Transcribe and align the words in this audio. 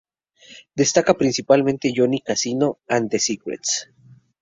Destaca 0.73 1.13
principalmente 1.13 1.93
Johnny 1.95 2.21
Casino 2.21 2.79
And 2.87 3.07
The 3.11 3.19
Secrets. 3.19 3.85